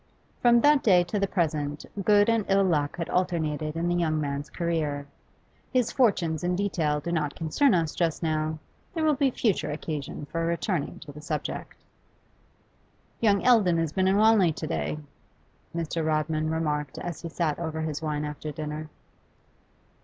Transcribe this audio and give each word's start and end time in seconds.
From 0.41 0.61
that 0.61 0.81
day 0.81 1.03
to 1.03 1.19
the 1.19 1.27
present 1.27 1.85
good 2.03 2.27
and 2.27 2.43
ill 2.49 2.63
luck 2.63 2.97
had 2.97 3.07
alternated 3.07 3.75
in 3.75 3.87
the 3.87 3.93
young 3.93 4.19
man's 4.19 4.49
career. 4.49 5.05
His 5.71 5.91
fortunes 5.91 6.43
in 6.43 6.55
detail 6.55 6.99
do 6.99 7.11
not 7.11 7.35
concern 7.35 7.75
us 7.75 7.93
just 7.93 8.23
now; 8.23 8.57
there 8.95 9.03
will 9.05 9.13
be 9.13 9.29
future 9.29 9.69
occasion 9.69 10.25
for 10.25 10.43
returning 10.43 10.97
to 11.01 11.11
the 11.11 11.21
subject. 11.21 11.83
'Young 13.19 13.43
Eldon 13.45 13.77
has 13.77 13.93
been 13.93 14.07
in 14.07 14.17
Wanley 14.17 14.51
to 14.51 14.65
day,' 14.65 14.97
Mr. 15.75 16.03
Rodman 16.03 16.49
remarked 16.49 16.97
as 16.97 17.21
he 17.21 17.29
sat 17.29 17.59
over 17.59 17.81
his 17.81 18.01
wine 18.01 18.25
after 18.25 18.51
dinner. 18.51 18.89